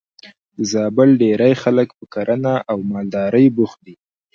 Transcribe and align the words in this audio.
د 0.55 0.57
زابل 0.71 1.09
ډېری 1.21 1.53
خلک 1.63 1.87
په 1.97 2.05
کرنه 2.13 2.53
او 2.71 2.77
مالدارۍ 2.91 3.45
بوخت 3.55 3.79
دي. 3.85 3.95